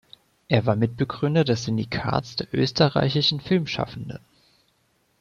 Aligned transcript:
Er 0.47 0.65
war 0.65 0.75
Mitbegründer 0.75 1.43
des 1.43 1.65
Syndikats 1.65 2.35
der 2.35 2.47
Österreichischen 2.53 3.39
Filmschaffenden. 3.39 4.17